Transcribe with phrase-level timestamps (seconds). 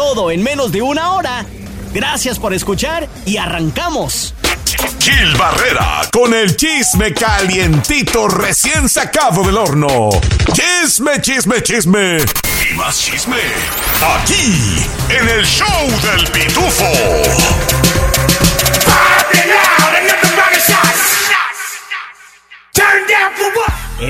[0.00, 1.44] Todo en menos de una hora.
[1.92, 4.32] Gracias por escuchar y arrancamos.
[4.98, 10.08] Gil Barrera con el chisme calientito recién sacado del horno.
[10.54, 12.16] Chisme, chisme, chisme.
[12.16, 13.36] Y más chisme.
[14.16, 17.39] Aquí, en el show del pitufo.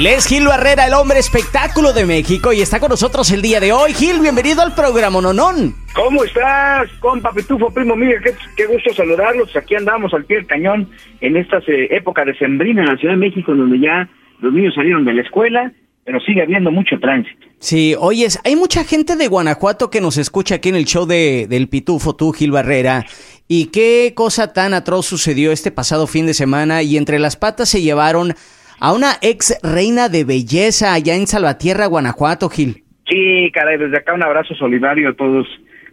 [0.01, 3.61] Él es Gil Barrera, el hombre espectáculo de México, y está con nosotros el día
[3.61, 3.93] de hoy.
[3.93, 5.75] Gil, bienvenido al programa Nonón.
[5.95, 8.17] ¿Cómo estás, compa Pitufo, primo mío?
[8.25, 9.55] Qué, qué gusto saludarlos.
[9.55, 10.89] Aquí andamos al pie del cañón
[11.21, 14.09] en esta eh, época de sembrina en la Ciudad de México, donde ya
[14.41, 15.71] los niños salieron de la escuela,
[16.03, 17.47] pero sigue habiendo mucho tránsito.
[17.59, 21.47] Sí, oyes, hay mucha gente de Guanajuato que nos escucha aquí en el show de,
[21.47, 23.05] del Pitufo, tú, Gil Barrera.
[23.49, 26.83] ¿Y qué cosa tan atroz sucedió este pasado fin de semana?
[26.83, 28.35] Y entre las patas se llevaron
[28.81, 32.83] a una ex reina de belleza allá en Salvatierra, Guanajuato, Gil.
[33.09, 35.47] Sí, caray, desde acá un abrazo solidario a todas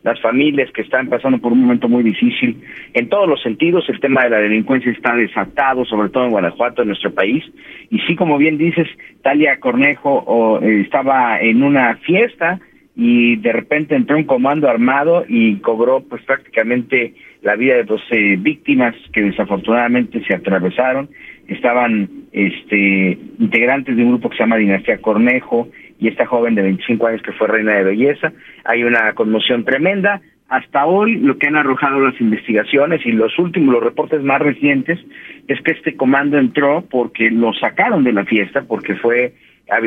[0.04, 2.64] las familias que están pasando por un momento muy difícil.
[2.94, 6.82] En todos los sentidos, el tema de la delincuencia está desatado, sobre todo en Guanajuato,
[6.82, 7.44] en nuestro país.
[7.90, 8.88] Y sí, como bien dices,
[9.22, 12.62] Talia Cornejo o, eh, estaba en una fiesta
[12.96, 18.38] y de repente entró un comando armado y cobró pues prácticamente la vida de 12
[18.38, 21.10] víctimas que desafortunadamente se atravesaron
[21.48, 26.62] estaban este integrantes de un grupo que se llama Dinastía Cornejo y esta joven de
[26.62, 28.32] 25 años que fue reina de belleza.
[28.66, 30.22] Hay una conmoción tremenda.
[30.50, 35.00] Hasta hoy lo que han arrojado las investigaciones y los últimos, los reportes más recientes,
[35.48, 39.34] es que este comando entró porque lo sacaron de la fiesta, porque fue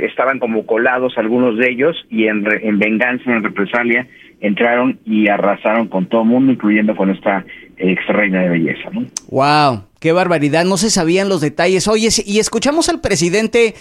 [0.03, 4.07] estaban como colados algunos de ellos y en, en venganza, en represalia,
[4.41, 7.45] entraron y arrasaron con todo el mundo, incluyendo con esta
[7.79, 8.91] ex reina de belleza.
[8.93, 9.07] ¿no?
[9.31, 9.90] ¡Wow!
[10.01, 10.65] ¡Qué barbaridad!
[10.65, 11.87] No se sabían los detalles.
[11.87, 13.75] Oye, y escuchamos al presidente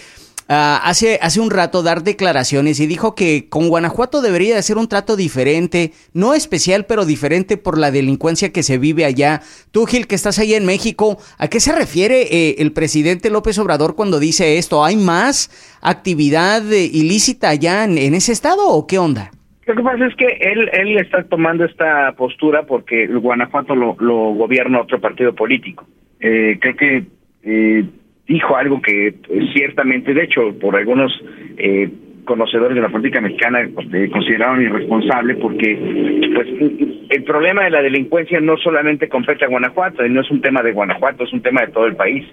[0.50, 4.76] uh, hace, hace un rato dar declaraciones y dijo que con Guanajuato debería de ser
[4.76, 9.40] un trato diferente, no especial, pero diferente por la delincuencia que se vive allá.
[9.70, 13.58] Tú, Gil, que estás ahí en México, ¿a qué se refiere eh, el presidente López
[13.58, 14.84] Obrador cuando dice esto?
[14.84, 15.50] ¿Hay más
[15.80, 19.30] actividad eh, ilícita allá en, en ese estado o qué onda?
[19.64, 24.82] Lo que pasa es que él, él está tomando esta postura porque Guanajuato lo gobierna
[24.82, 25.86] otro partido político.
[26.20, 27.04] Eh, creo que
[27.42, 27.84] eh,
[28.26, 31.12] dijo algo que pues, ciertamente, de hecho, por algunos
[31.56, 31.90] eh,
[32.24, 36.48] conocedores de la política mexicana eh, consideraron irresponsable porque pues
[37.10, 40.62] el problema de la delincuencia no solamente compete a Guanajuato, y no es un tema
[40.62, 42.24] de Guanajuato, es un tema de todo el país.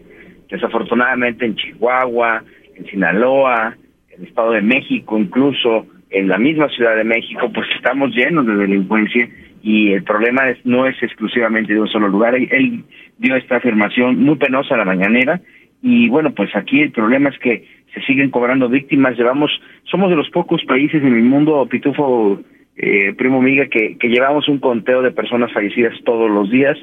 [0.49, 2.43] Desafortunadamente en Chihuahua,
[2.75, 3.75] en Sinaloa,
[4.09, 8.45] en el Estado de México incluso, en la misma Ciudad de México, pues estamos llenos
[8.45, 9.27] de delincuencia
[9.63, 12.35] y el problema es, no es exclusivamente de un solo lugar.
[12.35, 12.83] Él,
[13.17, 15.41] dio esta afirmación muy penosa a la mañanera
[15.81, 19.17] y bueno, pues aquí el problema es que se siguen cobrando víctimas.
[19.17, 19.51] Llevamos,
[19.83, 22.41] somos de los pocos países en el mundo, Pitufo,
[22.75, 26.77] eh, primo amiga, que, que llevamos un conteo de personas fallecidas todos los días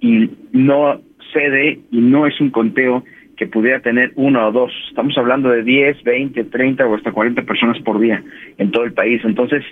[0.00, 1.00] y no
[1.32, 3.04] cede y no es un conteo
[3.36, 4.72] que pudiera tener uno o dos.
[4.88, 8.22] Estamos hablando de 10, 20, 30 o hasta 40 personas por día
[8.58, 9.20] en todo el país.
[9.24, 9.62] Entonces,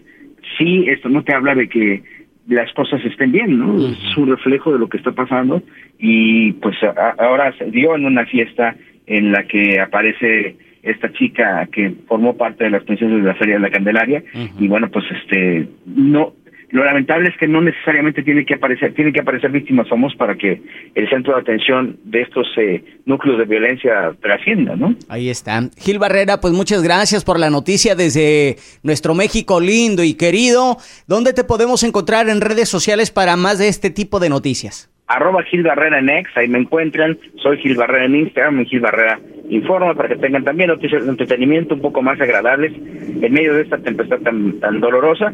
[0.58, 2.02] sí, esto no te habla de que
[2.48, 3.88] las cosas estén bien, ¿no?
[3.88, 5.62] Es un reflejo de lo que está pasando.
[5.98, 6.76] Y pues
[7.18, 12.64] ahora se dio en una fiesta en la que aparece esta chica que formó parte
[12.64, 14.22] de las princesas de la Feria de la Candelaria.
[14.58, 16.34] Y bueno, pues este no
[16.74, 20.34] lo lamentable es que no necesariamente tiene que aparecer, tiene que aparecer víctimas famosas para
[20.34, 20.60] que
[20.96, 24.96] el centro de atención de estos eh, núcleos de violencia trascienda, ¿no?
[25.08, 25.60] Ahí está.
[25.78, 30.76] Gil Barrera, pues muchas gracias por la noticia desde nuestro México lindo y querido.
[31.06, 34.90] ¿Dónde te podemos encontrar en redes sociales para más de este tipo de noticias?
[35.06, 37.16] Arroba Gil Barrera en X, ahí me encuentran.
[37.40, 41.10] Soy Gil Barrera en Instagram y Gil Barrera informa para que tengan también noticias de
[41.10, 45.32] entretenimiento un poco más agradables en medio de esta tempestad tan, tan dolorosa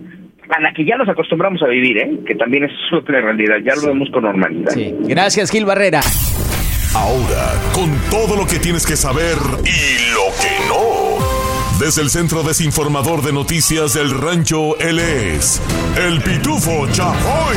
[0.50, 2.10] a la que ya nos acostumbramos a vivir, ¿eh?
[2.26, 4.70] que también es otra realidad, ya lo vemos con normalidad.
[4.72, 4.94] Sí.
[5.00, 6.00] Gracias, Gil Barrera.
[6.94, 11.09] Ahora, con todo lo que tienes que saber y lo que no.
[11.80, 15.62] Desde el Centro Desinformador de Noticias del Rancho, él es
[15.96, 17.56] el Pitufo Chapoy.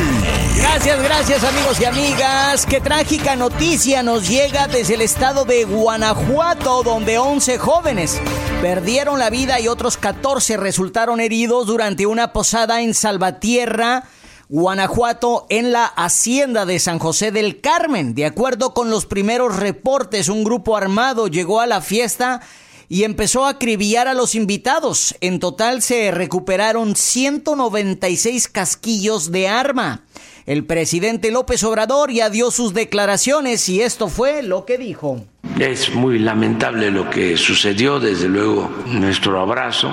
[0.56, 2.64] Gracias, gracias amigos y amigas.
[2.64, 8.18] Qué trágica noticia nos llega desde el estado de Guanajuato, donde 11 jóvenes
[8.62, 14.04] perdieron la vida y otros 14 resultaron heridos durante una posada en Salvatierra.
[14.48, 18.14] Guanajuato en la hacienda de San José del Carmen.
[18.14, 22.40] De acuerdo con los primeros reportes, un grupo armado llegó a la fiesta
[22.88, 25.14] y empezó a acribillar a los invitados.
[25.20, 30.04] En total se recuperaron 196 casquillos de arma.
[30.46, 35.24] El presidente López Obrador ya dio sus declaraciones y esto fue lo que dijo.
[35.58, 39.90] Es muy lamentable lo que sucedió, desde luego nuestro abrazo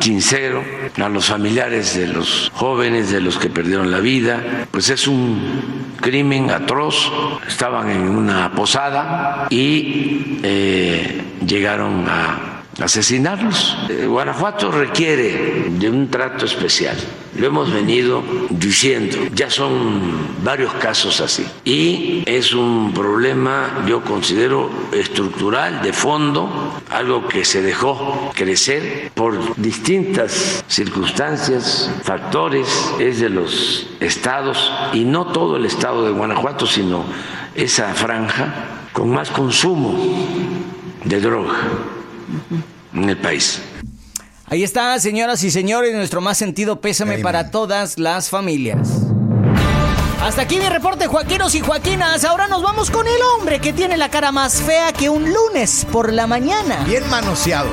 [0.00, 0.62] sincero
[0.96, 5.94] a los familiares de los jóvenes, de los que perdieron la vida, pues es un
[6.00, 7.10] crimen atroz,
[7.46, 13.76] estaban en una posada y eh, llegaron a asesinarlos.
[13.88, 16.96] Eh, Guanajuato requiere de un trato especial.
[17.36, 21.46] Lo hemos venido diciendo, ya son varios casos así.
[21.64, 29.56] Y es un problema, yo considero, estructural, de fondo, algo que se dejó crecer por
[29.56, 32.68] distintas circunstancias, factores,
[32.98, 37.04] es de los estados, y no todo el estado de Guanajuato, sino
[37.54, 39.96] esa franja con más consumo
[41.08, 41.54] de droga
[42.94, 43.60] en el país.
[44.46, 49.02] Ahí está, señoras y señores, nuestro más sentido pésame para todas las familias.
[50.22, 52.24] Hasta aquí mi reporte, Joaquinos y Joaquinas.
[52.24, 55.86] Ahora nos vamos con el hombre que tiene la cara más fea que un lunes
[55.90, 56.82] por la mañana.
[56.84, 57.70] Bien manoseado.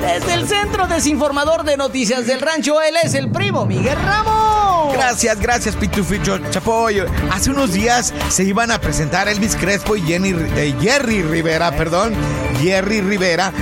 [0.00, 4.51] Desde el Centro Desinformador de Noticias del Rancho, él es el primo Miguel Ramos.
[4.92, 7.02] Gracias, gracias, Pitufito Chapoy.
[7.30, 12.14] Hace unos días se iban a presentar Elvis Crespo y Jenny, eh, Jerry Rivera, perdón,
[12.60, 13.52] Jerry Rivera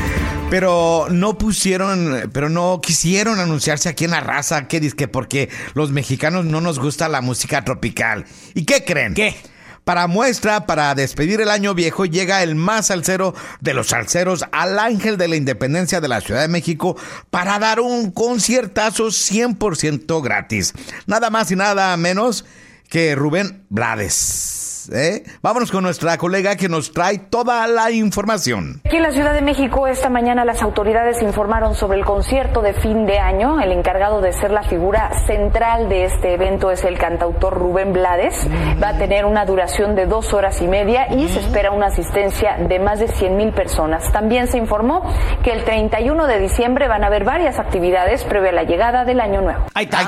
[0.51, 5.49] pero no pusieron, pero no quisieron anunciarse aquí en la raza, que dice que porque
[5.75, 8.25] los mexicanos no nos gusta la música tropical.
[8.55, 9.15] ¿Y qué creen?
[9.15, 9.37] ¿Qué?
[9.85, 14.79] Para muestra, para despedir el año viejo, llega el más salsero de los salseros al
[14.79, 16.97] Ángel de la Independencia de la Ciudad de México
[17.31, 20.75] para dar un conciertazo 100% gratis.
[21.07, 22.45] Nada más y nada menos
[22.89, 24.60] que Rubén Blades.
[24.93, 25.25] ¿Eh?
[25.43, 28.81] Vámonos con nuestra colega que nos trae toda la información.
[28.85, 32.75] Aquí en la Ciudad de México esta mañana las autoridades informaron sobre el concierto de
[32.75, 33.61] fin de año.
[33.61, 38.47] El encargado de ser la figura central de este evento es el cantautor Rubén Blades.
[38.83, 42.57] Va a tener una duración de dos horas y media y se espera una asistencia
[42.59, 44.11] de más de 100 mil personas.
[44.13, 45.03] También se informó
[45.43, 49.21] que el 31 de diciembre van a haber varias actividades previa a la llegada del
[49.21, 49.67] año nuevo.
[49.75, 49.99] Ahí está,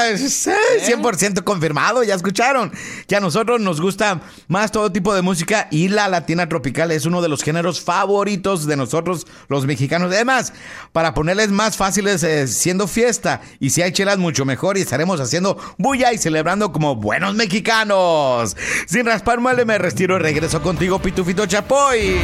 [0.00, 0.52] Ahí está.
[0.80, 2.72] 100% confirmado, ya escucharon.
[3.06, 7.06] Que a nosotros nos gusta más todo tipo de música y la latina tropical es
[7.06, 10.12] uno de los géneros favoritos de nosotros los mexicanos.
[10.12, 10.52] Además,
[10.92, 15.20] para ponerles más fáciles eh, siendo fiesta y si hay chelas mucho mejor y estaremos
[15.20, 18.56] haciendo bulla y celebrando como buenos mexicanos.
[18.86, 22.16] Sin raspar mal me retiro y regreso contigo Pitufito Chapoy.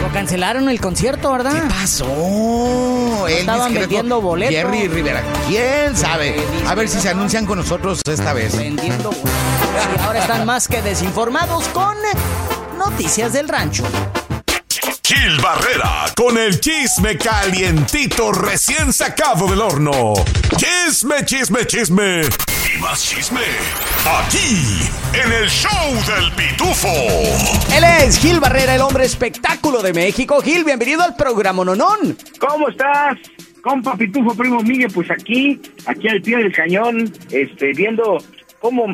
[0.00, 1.52] Lo cancelaron el concierto, ¿verdad?
[1.52, 3.26] ¿Qué pasó?
[3.28, 4.54] Estaban vendiendo boletos.
[4.54, 5.22] Jerry Rivera.
[5.48, 6.36] ¿Quién sabe?
[6.66, 8.56] A ver si se anuncian con nosotros esta vez.
[8.56, 9.45] Vendiendo boletos.
[9.76, 11.96] Y ahora están más que desinformados con
[12.78, 13.84] Noticias del Rancho.
[15.02, 20.14] Gil Barrera con el chisme calientito recién sacado del horno.
[20.56, 22.22] Chisme, chisme, chisme.
[22.22, 23.40] Y más chisme.
[24.04, 24.80] Aquí,
[25.12, 26.88] en el show del pitufo.
[27.76, 30.40] Él es Gil Barrera, el hombre espectáculo de México.
[30.40, 32.16] Gil, bienvenido al programa Nonón.
[32.40, 33.18] ¿Cómo estás?
[33.62, 38.18] Compa Pitufo, primo Miguel, pues aquí, aquí al pie del cañón, este, viendo
[38.60, 38.86] cómo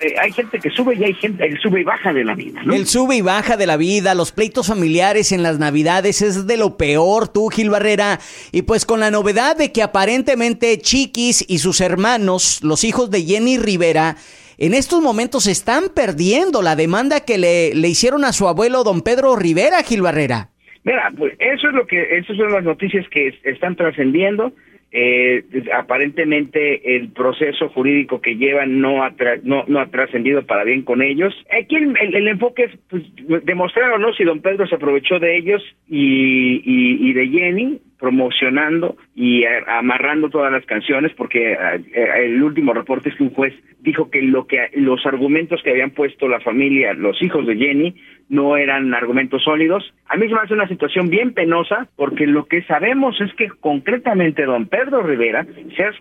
[0.00, 2.62] eh, hay gente que sube y hay gente que sube y baja de la vida.
[2.64, 2.74] ¿no?
[2.74, 6.56] El sube y baja de la vida, los pleitos familiares en las navidades es de
[6.56, 8.18] lo peor, tú Gil Barrera.
[8.52, 13.22] Y pues con la novedad de que aparentemente Chiquis y sus hermanos, los hijos de
[13.22, 14.16] Jenny Rivera,
[14.56, 19.02] en estos momentos están perdiendo la demanda que le, le hicieron a su abuelo don
[19.02, 20.50] Pedro Rivera, Gil Barrera.
[20.84, 24.52] Mira, pues eso es lo que, esas son las noticias que están trascendiendo.
[24.90, 30.82] Eh, aparentemente el proceso jurídico que llevan no ha, no, no ha trascendido para bien
[30.82, 31.34] con ellos.
[31.50, 33.02] Aquí el, enfoque es pues,
[33.44, 37.80] demostrar o no si don Pedro se aprovechó de ellos y, y, y de Jenny
[37.98, 43.54] promocionando y amarrando todas las canciones porque eh, el último reporte es que un juez
[43.80, 47.94] dijo que lo que los argumentos que habían puesto la familia, los hijos de Jenny,
[48.28, 49.92] no eran argumentos sólidos.
[50.06, 53.48] A mí se me hace una situación bien penosa porque lo que sabemos es que
[53.48, 55.92] concretamente don Pedro Rivera se ha,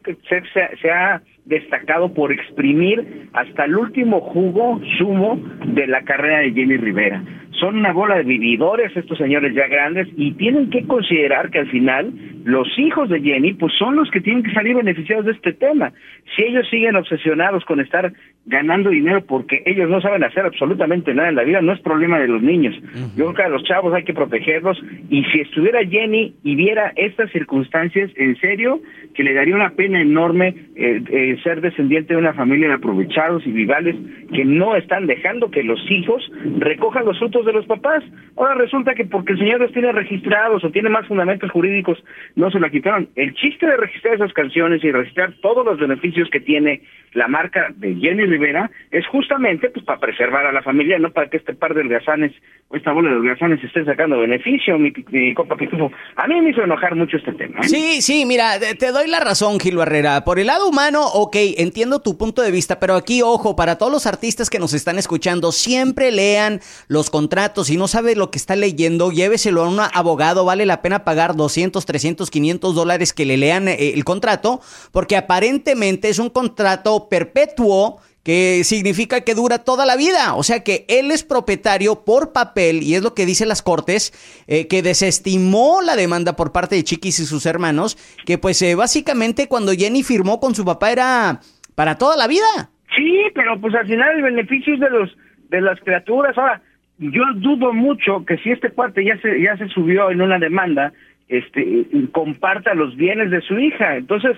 [0.82, 6.78] se ha destacado por exprimir hasta el último jugo sumo de la carrera de Jenny
[6.78, 7.24] Rivera.
[7.60, 11.70] Son una bola de vividores estos señores ya grandes y tienen que considerar que al
[11.70, 15.54] final los hijos de Jenny pues son los que tienen que salir beneficiados de este
[15.54, 15.92] tema.
[16.36, 18.14] Si ellos siguen obsesionados con estar
[18.46, 22.20] ganando dinero porque ellos no saben hacer absolutamente nada en la vida, no es problema
[22.20, 22.76] de los niños.
[23.16, 26.94] Yo creo que a los chavos hay que protegerlos y si estuviera Jenny y viera
[26.96, 28.80] estas circunstancias, en serio,
[29.14, 33.46] que le daría una pena enorme eh, eh, ser descendiente de una familia de aprovechados
[33.46, 33.96] y vivales
[34.34, 38.04] que no están dejando que los hijos recojan los frutos de los papás.
[38.36, 41.98] Ahora resulta que porque el señor los tiene registrados o tiene más fundamentos jurídicos,
[42.36, 43.10] no se la quitaron.
[43.16, 46.82] El chiste de registrar esas canciones y registrar todos los beneficios que tiene
[47.14, 51.30] la marca de Jenny Rivera es justamente pues para preservar a la familia, no para
[51.30, 52.32] que este par de holgazanes
[52.68, 55.92] o esta bola de holgazanes estén sacando beneficio, mi, mi copa pitufo.
[56.16, 57.62] A mí me hizo enojar mucho este tema.
[57.62, 57.70] ¿eh?
[57.70, 60.24] Sí, sí, mira, te doy la razón, Gil Barrera.
[60.26, 63.92] Por el lado humano, ok, entiendo tu punto de vista, pero aquí, ojo, para todos
[63.92, 67.37] los artistas que nos están escuchando, siempre lean los contratos.
[67.64, 70.44] Si no sabe lo que está leyendo, lléveselo a un abogado.
[70.44, 74.60] Vale la pena pagar 200, 300, 500 dólares que le lean eh, el contrato,
[74.92, 80.34] porque aparentemente es un contrato perpetuo que significa que dura toda la vida.
[80.34, 84.12] O sea que él es propietario por papel, y es lo que dicen las cortes,
[84.48, 88.76] eh, que desestimó la demanda por parte de Chiquis y sus hermanos, que pues eh,
[88.76, 91.40] básicamente cuando Jenny firmó con su papá era
[91.76, 92.70] para toda la vida.
[92.96, 95.10] Sí, pero pues al final el beneficio es de los
[95.50, 96.38] de las criaturas.
[96.38, 96.62] Ahora,
[96.98, 100.94] yo dudo mucho que si este cuate ya se ya se subió en una demanda,
[101.28, 103.98] este comparta los bienes de su hija.
[103.98, 104.38] Entonces,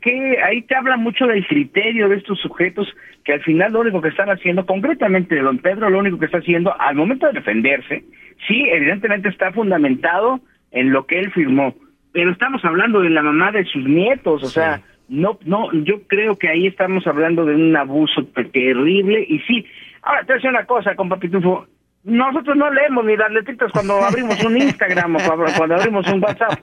[0.00, 2.88] que, ahí te habla mucho del criterio de estos sujetos
[3.24, 6.26] que al final lo único que están haciendo, concretamente de don Pedro, lo único que
[6.26, 8.04] está haciendo al momento de defenderse,
[8.46, 10.40] sí, evidentemente está fundamentado
[10.70, 11.74] en lo que él firmó,
[12.12, 16.36] pero estamos hablando de la mamá de sus nietos, o sea, no, no, yo creo
[16.36, 19.66] que ahí estamos hablando de un abuso terrible y sí,
[20.04, 21.66] ahora te voy a decir una cosa, compa Pitufo,
[22.04, 25.18] nosotros no leemos ni las letritas cuando abrimos un Instagram o
[25.56, 26.60] cuando abrimos un WhatsApp.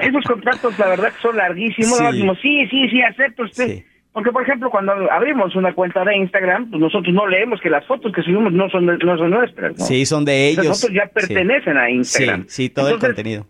[0.00, 1.98] Esos contratos, la verdad, que son larguísimos.
[2.42, 3.84] Sí, sí, sí, acepto usted.
[4.12, 7.86] Porque, por ejemplo, cuando abrimos una cuenta de Instagram, pues nosotros no leemos que las
[7.86, 9.86] fotos que subimos no son, no son nuestras.
[9.86, 10.66] Sí, son de ellos.
[10.66, 12.44] Nosotros ya pertenecen a Instagram.
[12.48, 13.46] Sí, todo el contenido.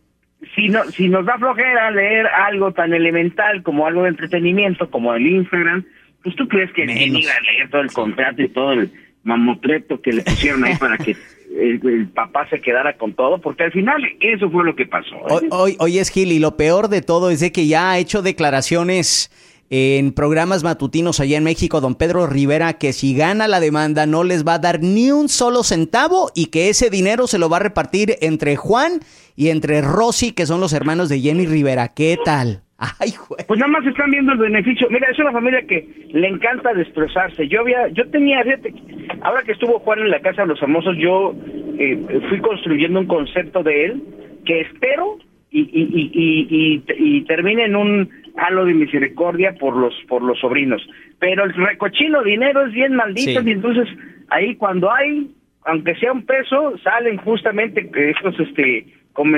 [0.55, 5.15] Si, no, si nos da flojera leer algo tan elemental como algo de entretenimiento, como
[5.15, 5.85] el Instagram,
[6.23, 8.93] pues tú crees que ni iba a leer todo el contrato y todo el
[9.25, 11.17] mamotreto que le pusieron ahí para que
[11.59, 15.17] el, papá se quedara con todo, porque al final eso fue lo que pasó.
[15.29, 15.49] ¿eh?
[15.51, 18.23] Hoy, hoy, es Gil, y lo peor de todo es de que ya ha hecho
[18.23, 19.31] declaraciones
[19.75, 24.23] en programas matutinos allá en México, don Pedro Rivera, que si gana la demanda no
[24.23, 27.57] les va a dar ni un solo centavo y que ese dinero se lo va
[27.57, 29.01] a repartir entre Juan
[29.35, 31.89] y entre Rosy, que son los hermanos de Jenny Rivera.
[31.89, 32.63] ¿Qué tal?
[32.99, 33.11] Ay,
[33.47, 34.89] Pues nada más están viendo el beneficio.
[34.91, 37.47] Mira, es una familia que le encanta destrozarse.
[37.47, 38.75] Yo había, yo tenía, fíjate,
[39.21, 41.33] ahora que estuvo Juan en la casa de los famosos, yo
[41.79, 44.03] eh, fui construyendo un concepto de él
[44.45, 45.19] que espero
[45.53, 50.83] y, y, y, y, termine en un halo de misericordia por los por los sobrinos.
[51.21, 53.87] Pero el recochino dinero es bien maldito y entonces
[54.31, 55.31] ahí cuando hay,
[55.67, 59.37] aunque sea un peso, salen justamente estos este como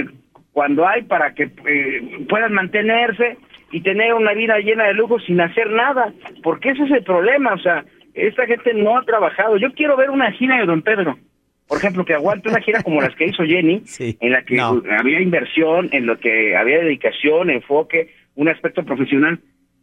[0.54, 3.37] cuando hay para que eh, puedan mantenerse
[3.73, 7.54] y tener una vida llena de lujo sin hacer nada, porque ese es el problema,
[7.54, 7.84] o sea,
[8.14, 9.56] esta gente no ha trabajado.
[9.56, 11.18] Yo quiero ver una gira de Don Pedro,
[11.66, 15.20] por ejemplo, que aguante una gira como las que hizo Jenny, en la que había
[15.20, 19.40] inversión, en lo que había dedicación, enfoque, un aspecto profesional.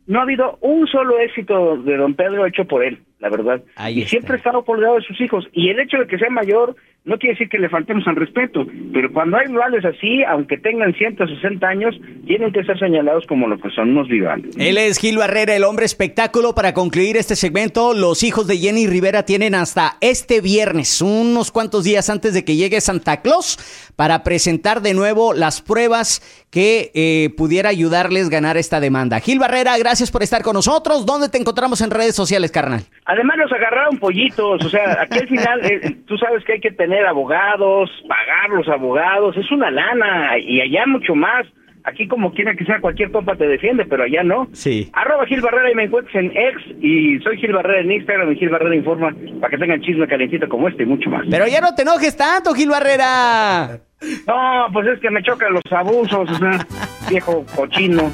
[0.07, 3.61] No ha habido un solo éxito de Don Pedro hecho por él, la verdad.
[3.89, 5.47] y siempre ha estado lado de sus hijos.
[5.51, 8.63] Y el hecho de que sea mayor no quiere decir que le faltemos al respeto,
[8.93, 13.57] pero cuando hay rivales así, aunque tengan 160 años, tienen que ser señalados como lo
[13.59, 14.55] que son unos rivales.
[14.59, 16.53] Él es Gil Barrera, el hombre espectáculo.
[16.53, 21.85] Para concluir este segmento, los hijos de Jenny Rivera tienen hasta este viernes, unos cuantos
[21.85, 23.57] días antes de que llegue Santa Claus,
[23.95, 29.19] para presentar de nuevo las pruebas que eh, pudiera ayudarles a ganar esta demanda.
[29.21, 31.07] Gil Barrera, gracias por estar con nosotros.
[31.07, 32.83] ¿Dónde te encontramos en redes sociales, carnal?
[33.05, 36.71] Además nos agarraron pollitos, o sea, aquí al final, eh, tú sabes que hay que
[36.71, 41.45] tener abogados, pagar los abogados, es una lana y allá mucho más.
[41.83, 44.47] Aquí como quiera que sea cualquier compa te defiende, pero allá no.
[44.53, 44.91] Sí.
[44.93, 48.35] Arroba Gil Barrera y me encuentras en ex y soy Gil Barrera en Instagram y
[48.35, 51.25] Gil Barrera informa para que tengan chisme calentito como este y mucho más.
[51.29, 53.79] Pero ya no te enojes tanto, Gil Barrera.
[54.27, 56.67] No, pues es que me chocan los abusos, o sea,
[57.09, 58.11] viejo cochino.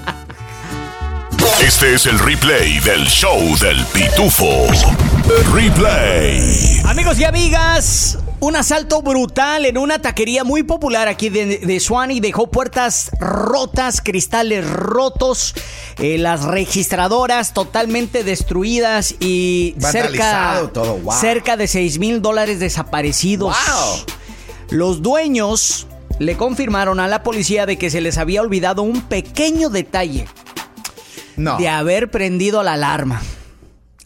[1.62, 4.68] Este es el replay del show del pitufo.
[5.54, 6.80] Replay.
[6.88, 12.22] Amigos y amigas, Un asalto brutal en una taquería muy popular aquí de, de Swanee
[12.22, 15.56] dejó puertas rotas, cristales rotos,
[15.98, 21.00] eh, las registradoras totalmente destruidas y cerca, todo.
[21.20, 23.56] cerca de 6 mil dólares desaparecidos.
[24.70, 25.88] Los dueños
[26.20, 30.28] le confirmaron a la policía de que se les había olvidado un pequeño detalle
[31.38, 31.58] No.
[31.58, 33.20] de haber prendido la alarma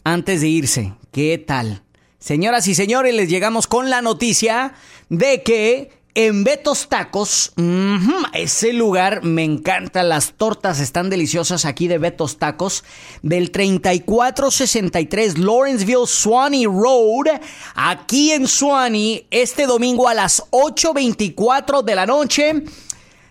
[0.04, 0.94] antes de irse.
[1.10, 1.82] ¿Qué tal?
[2.22, 4.74] Señoras y señores, les llegamos con la noticia
[5.08, 7.52] de que en Betos Tacos,
[8.32, 12.84] ese lugar me encanta, las tortas están deliciosas aquí de Betos Tacos,
[13.22, 17.40] del 3463 Lawrenceville Swanee Road,
[17.74, 22.62] aquí en Swanee, este domingo a las 8.24 de la noche.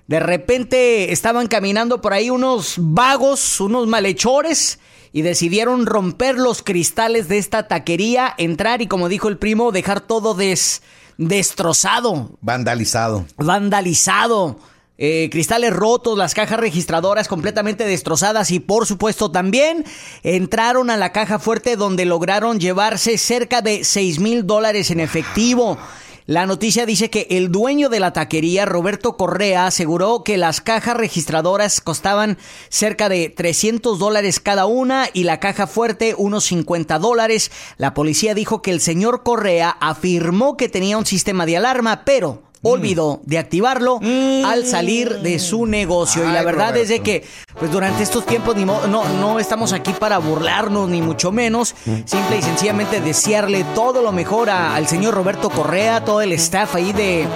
[0.07, 4.79] De repente estaban caminando por ahí unos vagos, unos malhechores,
[5.13, 10.01] y decidieron romper los cristales de esta taquería, entrar y, como dijo el primo, dejar
[10.01, 10.81] todo des-
[11.17, 13.25] destrozado, Vandalizado.
[13.37, 14.57] vandalizado.
[15.03, 19.83] eh, cristales rotos, las cajas registradoras completamente destrozadas y por supuesto también
[20.21, 25.79] entraron a la caja fuerte donde lograron llevarse cerca de 6 mil dólares en efectivo.
[26.27, 30.95] La noticia dice que el dueño de la taquería, Roberto Correa, aseguró que las cajas
[30.95, 32.37] registradoras costaban
[32.69, 37.51] cerca de 300 dólares cada una y la caja fuerte unos 50 dólares.
[37.77, 42.43] La policía dijo que el señor Correa afirmó que tenía un sistema de alarma, pero
[42.63, 43.99] olvidó de activarlo
[44.45, 46.23] al salir de su negocio.
[46.27, 47.03] y la verdad es de Roberto.
[47.03, 47.27] que,
[47.59, 51.73] pues durante estos tiempos ni no, no estamos aquí para burlarnos, ni mucho menos.
[52.05, 56.75] Simple y sencillamente desearle todo lo mejor a- al señor Roberto Correa, todo el staff
[56.75, 57.27] ahí de,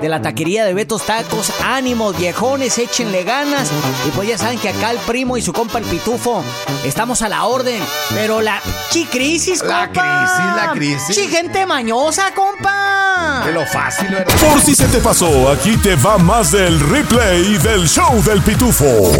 [0.00, 1.52] de la taquería de Betos Tacos.
[1.64, 3.70] Ánimos, viejones, échenle ganas.
[4.08, 6.42] Y pues ya saben que acá el primo y su compa el pitufo
[6.84, 7.80] estamos a la orden.
[8.14, 8.60] Pero la
[8.90, 10.02] chi crisis, La compa.
[10.02, 11.16] crisis, la crisis.
[11.16, 13.42] Chi gente mañosa, compa.
[13.44, 14.34] De lo fácil, ¿verdad?
[14.50, 19.10] Por si se te pasó, aquí te va más del replay del show del pitufo.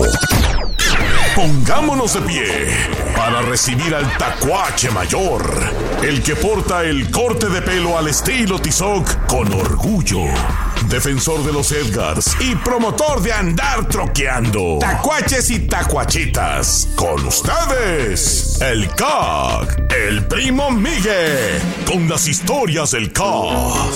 [1.34, 2.68] Pongámonos de pie
[3.16, 5.42] para recibir al tacuache mayor,
[6.02, 10.22] el que porta el corte de pelo al estilo Tizoc con orgullo.
[10.89, 14.79] Defensor de los Edgars y promotor de andar troqueando.
[14.81, 16.89] Tacuaches y tacuachitas.
[16.97, 23.25] Con ustedes, el CAC, el primo Miguel, con las historias del CAC.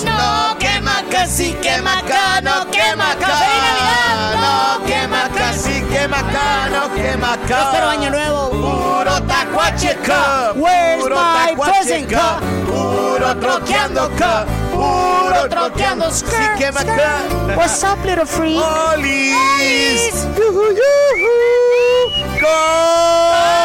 [0.05, 4.79] No quema casi quema acá, no quema acá.
[4.79, 7.45] No quema casi quema acá, no quema acá.
[7.45, 8.76] Próspero año nuevo.
[9.67, 10.53] Puro tacuache acá.
[10.55, 12.39] Where's Puro my tacuache present acá.
[12.65, 14.45] Puro troqueando acá.
[14.71, 16.11] Puro troqueando.
[16.11, 16.25] Sí
[16.57, 17.21] quema acá.
[17.55, 18.61] What's up, little freak?
[18.61, 20.25] ¡Olis!
[20.37, 21.35] ¡Yujú, yujú!
[22.39, 23.57] ¡Compa!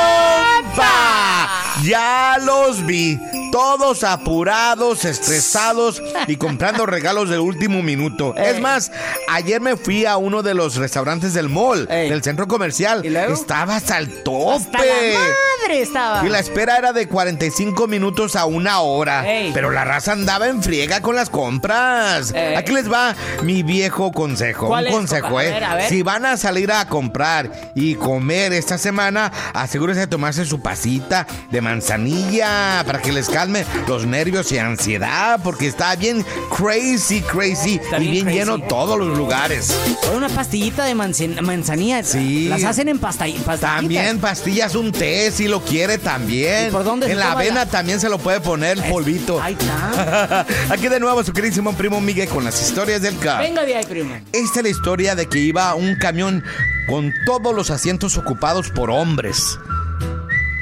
[1.83, 3.19] Ya los vi,
[3.51, 8.35] todos apurados, estresados y comprando regalos del último minuto.
[8.37, 8.55] Ey.
[8.55, 8.93] Es más,
[9.29, 12.09] ayer me fui a uno de los restaurantes del mall, Ey.
[12.09, 13.05] del centro comercial.
[13.05, 13.33] ¿Y luego?
[13.35, 14.53] Estaba hasta el tope.
[14.55, 16.25] Hasta la madre estaba.
[16.25, 19.29] Y la espera era de 45 minutos a una hora.
[19.29, 19.51] Ey.
[19.53, 22.33] Pero la raza andaba en friega con las compras.
[22.57, 24.69] Aquí les va mi viejo consejo.
[24.69, 25.41] ¿Cuál Un es, consejo, compa?
[25.41, 25.51] A ¿eh?
[25.51, 25.89] ver, a ver.
[25.89, 31.27] Si van a salir a comprar y comer esta semana, asegúrense de tomarse su pasita
[31.51, 36.25] de manzanilla para que les calme los nervios y ansiedad, porque está bien
[36.57, 39.75] crazy, crazy Está y bien lleno todos los lugares.
[40.15, 42.03] Una pastillita de manzan- manzanilla.
[42.03, 42.49] Sí.
[42.49, 43.61] Las hacen en pasta pastillitas.
[43.61, 46.69] También pastillas, un té, si lo quiere también.
[46.69, 49.41] ¿Y por dónde En la avena la- también se lo puede poner el polvito.
[49.43, 50.47] Ahí está.
[50.71, 53.43] Aquí de nuevo su queridísimo primo Miguel con las historias del carro.
[53.43, 54.15] Venga de ahí, primo.
[54.33, 56.43] Esta es la historia de que iba un camión
[56.89, 59.59] con todos los asientos ocupados por hombres.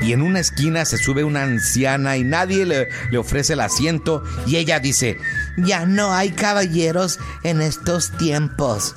[0.01, 4.25] Y en una esquina se sube una anciana y nadie le, le ofrece el asiento
[4.47, 5.19] y ella dice,
[5.57, 8.95] ya no hay caballeros en estos tiempos.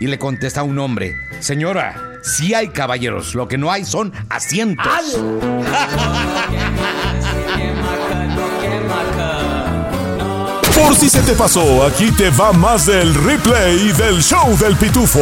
[0.00, 4.86] Y le contesta un hombre, señora, sí hay caballeros, lo que no hay son asientos.
[10.74, 15.20] Por si se te pasó, aquí te va más del replay del show del pitufo.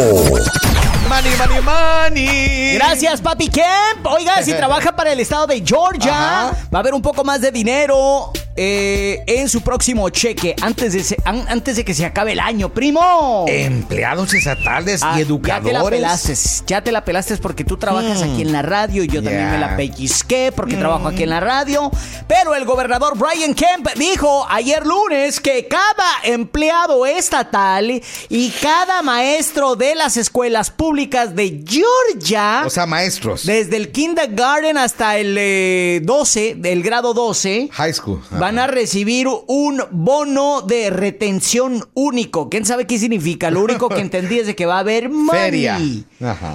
[1.09, 2.75] Money, money, money.
[2.75, 4.05] Gracias, Papi Kemp.
[4.05, 6.57] Oiga, si trabaja para el estado de Georgia, Ajá.
[6.75, 11.03] va a haber un poco más de dinero eh, en su próximo cheque antes de,
[11.05, 13.45] se- an- antes de que se acabe el año, primo.
[13.49, 15.65] Empleados estatales Ah, y educadores.
[15.73, 16.35] Ya te la pelaste,
[16.67, 19.59] ya te la pelaste porque tú trabajas aquí en la radio y yo también me
[19.59, 21.91] la pellizqué porque trabajo aquí en la radio.
[22.29, 29.77] Pero el gobernador Brian Kemp dijo ayer lunes que cada empleado estatal y cada maestro
[29.77, 33.45] de las escuelas públicas de Georgia, O sea, maestros.
[33.45, 38.21] desde el kindergarten hasta el eh, 12, del grado 12, High school.
[38.41, 42.49] va van a recibir un bono de retención único.
[42.49, 43.51] ¿Quién sabe qué significa?
[43.51, 45.41] Lo único que entendí es de que va a haber money.
[45.41, 45.81] Feria.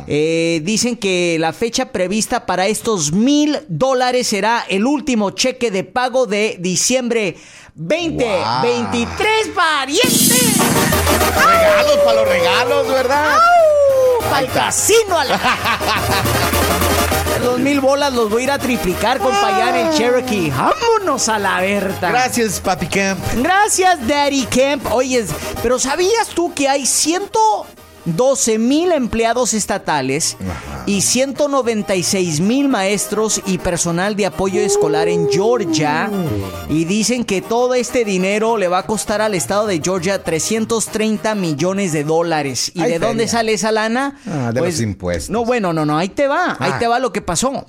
[0.07, 5.83] Eh, dicen que la fecha prevista para estos mil dólares será el último cheque de
[5.83, 7.35] pago de diciembre
[7.75, 10.59] 2023, parientes.
[11.35, 13.37] Regalos para los regalos, ¿verdad?
[14.33, 15.19] ¡Al casino!
[15.19, 16.90] A la...
[17.43, 20.51] Los mil bolas los voy a ir a triplicar, compa, en el Cherokee.
[20.51, 22.09] ¡Vámonos a la Berta!
[22.09, 23.19] Gracias, Papi Camp.
[23.37, 24.85] Gracias, Daddy Camp.
[24.91, 25.25] Oye,
[25.63, 27.65] pero ¿sabías tú que hay ciento
[28.05, 30.37] 12 mil empleados estatales
[30.85, 36.09] y 196 mil maestros y personal de apoyo escolar en Georgia.
[36.69, 41.35] Y dicen que todo este dinero le va a costar al estado de Georgia 330
[41.35, 42.71] millones de dólares.
[42.73, 44.19] ¿Y de dónde sale esa lana?
[44.25, 45.29] Ah, de los pues, impuestos.
[45.29, 46.79] No, bueno, no, no, ahí te va, ahí ah.
[46.79, 47.65] te va lo que pasó.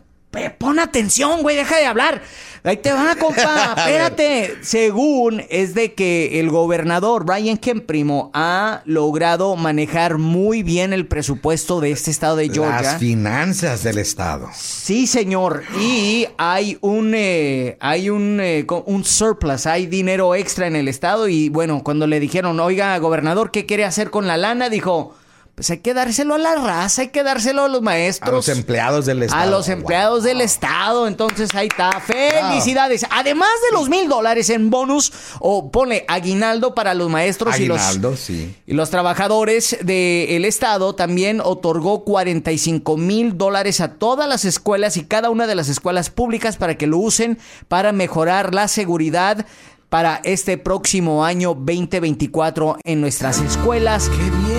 [0.59, 2.23] Pon atención, güey, deja de hablar.
[2.64, 3.75] Ahí te va, compa.
[3.77, 4.57] Espérate.
[4.62, 11.07] Según es de que el gobernador Brian Kemp Primo ha logrado manejar muy bien el
[11.07, 12.83] presupuesto de este estado de Georgia.
[12.83, 14.49] Las finanzas del estado.
[14.55, 15.64] Sí, señor.
[15.81, 21.29] Y hay un eh, hay un, eh, un surplus, hay dinero extra en el estado.
[21.29, 24.68] Y bueno, cuando le dijeron, oiga, gobernador, ¿qué quiere hacer con la lana?
[24.68, 25.14] Dijo
[25.55, 28.29] pues hay que dárselo a la raza, hay que dárselo a los maestros.
[28.29, 29.43] A los empleados del Estado.
[29.43, 31.07] A los empleados del Estado.
[31.07, 32.01] Entonces ahí está.
[32.01, 33.05] Felicidades.
[33.11, 37.81] Además de los mil dólares en bonus, o pone aguinaldo para los maestros y los,
[38.17, 38.57] sí.
[38.67, 45.05] y los trabajadores del Estado, también otorgó 45 mil dólares a todas las escuelas y
[45.05, 47.38] cada una de las escuelas públicas para que lo usen
[47.69, 49.47] para mejorar la seguridad
[49.91, 54.09] para este próximo año 2024 en nuestras escuelas.
[54.09, 54.52] ¡Qué bien!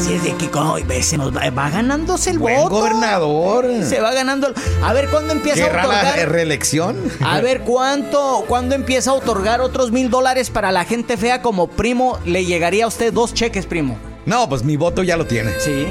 [0.00, 2.76] Así es de que se nos va, ganándose el Buen voto.
[2.76, 3.66] gobernador.
[3.84, 4.50] Se va ganando.
[4.82, 6.16] A ver cuándo empieza a otorgar.
[6.16, 6.96] la reelección?
[7.22, 11.66] A ver cuánto, cuándo empieza a otorgar otros mil dólares para la gente fea como
[11.66, 12.18] primo.
[12.24, 13.98] Le llegaría a usted dos cheques, primo.
[14.24, 15.52] No, pues mi voto ya lo tiene.
[15.58, 15.86] Sí.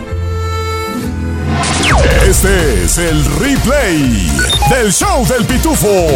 [2.27, 4.29] Este es el replay
[4.69, 6.07] del show del pitufo.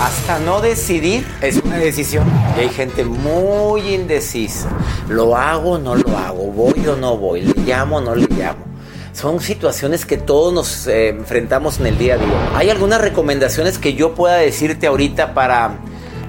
[0.00, 2.26] Hasta no decidir es una decisión.
[2.56, 4.68] Y hay gente muy indecisa.
[5.08, 6.50] ¿Lo hago o no lo hago?
[6.52, 7.42] ¿Voy o no voy?
[7.42, 8.64] ¿Le llamo o no le llamo?
[9.12, 12.50] Son situaciones que todos nos eh, enfrentamos en el día a día.
[12.54, 15.78] Hay algunas recomendaciones que yo pueda decirte ahorita para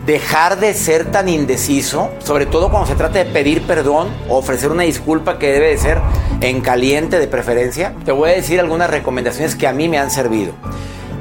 [0.06, 4.72] dejar de ser tan indeciso, sobre todo cuando se trata de pedir perdón o ofrecer
[4.72, 6.00] una disculpa que debe de ser
[6.42, 10.10] en caliente de preferencia, te voy a decir algunas recomendaciones que a mí me han
[10.10, 10.54] servido.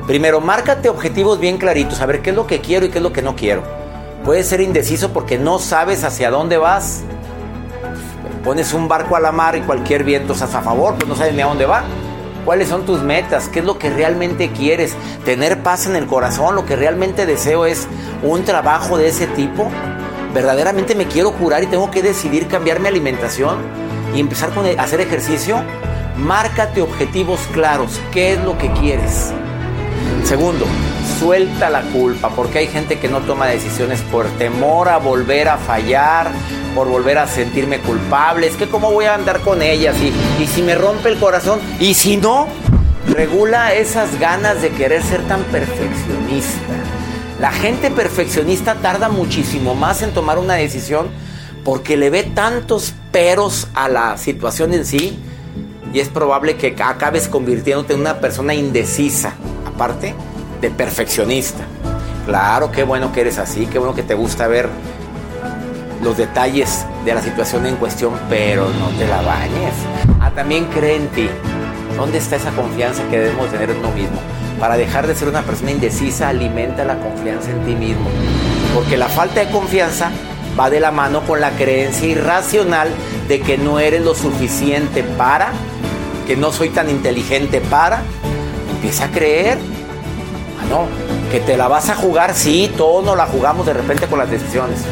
[0.07, 3.03] Primero, márcate objetivos bien claritos, a ver qué es lo que quiero y qué es
[3.03, 3.63] lo que no quiero.
[4.25, 7.03] Puedes ser indeciso porque no sabes hacia dónde vas.
[8.45, 11.35] Pones un barco a la mar y cualquier viento estás a favor, pues no sabes
[11.35, 11.85] ni a dónde va.
[12.49, 13.51] ¿Cuáles son tus metas?
[13.51, 14.95] ¿Qué es lo que realmente quieres?
[15.27, 16.55] ¿Tener paz en el corazón?
[16.55, 17.87] ¿Lo que realmente deseo es
[18.23, 19.71] un trabajo de ese tipo?
[20.33, 23.59] ¿Verdaderamente me quiero curar y tengo que decidir cambiar mi alimentación
[24.15, 25.63] y empezar con e-, hacer ejercicio?
[26.17, 28.01] Márcate objetivos claros.
[28.13, 29.31] ¿Qué es lo que quieres?
[30.25, 30.65] Segundo,
[31.21, 35.59] suelta la culpa, porque hay gente que no toma decisiones por temor a volver a
[35.59, 36.31] fallar,
[36.79, 38.47] por volver a sentirme culpable.
[38.47, 41.59] Es que cómo voy a andar con ellas y, y si me rompe el corazón
[41.81, 42.47] y si no,
[43.09, 46.61] regula esas ganas de querer ser tan perfeccionista.
[47.41, 51.09] La gente perfeccionista tarda muchísimo más en tomar una decisión
[51.65, 55.19] porque le ve tantos peros a la situación en sí
[55.93, 59.33] y es probable que acabes convirtiéndote en una persona indecisa,
[59.67, 60.15] aparte
[60.61, 61.65] de perfeccionista.
[62.25, 64.69] Claro, qué bueno que eres así, qué bueno que te gusta ver
[66.03, 69.75] los detalles de la situación en cuestión, pero no te la bañes.
[70.21, 71.29] Ah, también cree en ti.
[71.97, 74.19] ¿Dónde está esa confianza que debemos tener en uno mismo?
[74.61, 78.09] Para dejar de ser una persona indecisa, alimenta la confianza en ti mismo.
[78.75, 80.11] Porque la falta de confianza
[80.59, 82.89] va de la mano con la creencia irracional
[83.27, 85.53] de que no eres lo suficiente para,
[86.27, 88.03] que no soy tan inteligente para.
[88.75, 89.59] Empieza a creer.
[90.61, 90.87] Ah, no,
[91.31, 94.31] que te la vas a jugar, sí, todos nos la jugamos de repente con las
[94.31, 94.85] decisiones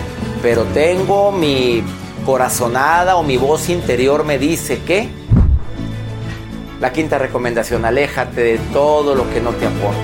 [0.42, 1.83] pero tengo mi
[2.25, 5.09] corazonada o mi voz interior me dice que
[6.81, 9.99] la quinta recomendación, aléjate de todo lo que no te aporta.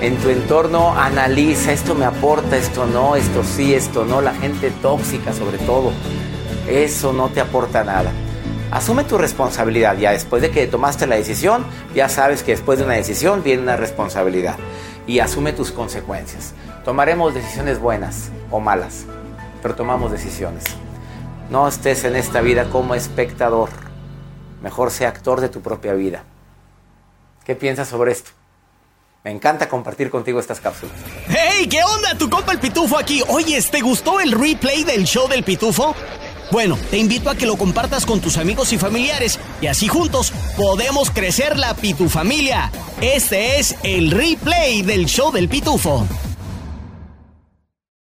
[0.00, 4.70] En tu entorno analiza, esto me aporta, esto no, esto sí, esto no, la gente
[4.70, 5.90] tóxica sobre todo.
[6.68, 8.12] Eso no te aporta nada.
[8.70, 9.96] Asume tu responsabilidad.
[9.98, 11.64] Ya después de que tomaste la decisión,
[11.96, 14.56] ya sabes que después de una decisión viene una responsabilidad.
[15.06, 16.54] Y asume tus consecuencias.
[16.84, 19.06] Tomaremos decisiones buenas o malas
[19.62, 20.64] pero tomamos decisiones.
[21.50, 23.70] No estés en esta vida como espectador,
[24.62, 26.24] mejor sea actor de tu propia vida.
[27.44, 28.30] ¿Qué piensas sobre esto?
[29.24, 30.94] Me encanta compartir contigo estas cápsulas.
[31.28, 31.66] ¡Hey!
[31.68, 32.16] ¿Qué onda?
[32.16, 33.22] Tu compa el Pitufo aquí.
[33.28, 35.94] Oye, ¿te gustó el replay del show del Pitufo?
[36.50, 40.32] Bueno, te invito a que lo compartas con tus amigos y familiares y así juntos
[40.56, 42.70] podemos crecer la Pitufamilia.
[43.00, 46.06] Este es el replay del show del Pitufo.